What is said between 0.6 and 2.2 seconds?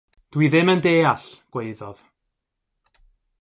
yn deall,” gwaeddodd.